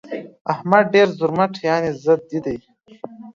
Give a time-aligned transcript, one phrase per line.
[0.53, 2.57] احمد ډېر زورمټ يانې ضدي دى.